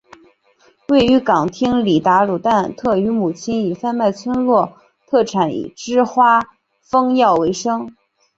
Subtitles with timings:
[0.89, 4.73] 位于港町里达鲁旦特与母亲以贩卖村落
[5.05, 6.41] 特产之花
[6.81, 7.87] 封药为生。